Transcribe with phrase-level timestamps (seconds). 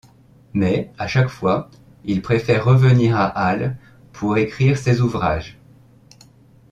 [0.53, 1.69] Mais, à chaque fois,
[2.05, 3.77] il préfère revenir à Halle
[4.13, 5.59] pour écrire ses ouvrages.